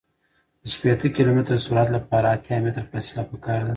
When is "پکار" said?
3.31-3.59